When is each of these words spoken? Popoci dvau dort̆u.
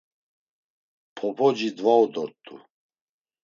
Popoci 1.15 1.67
dvau 1.77 2.03
dort̆u. 2.13 2.55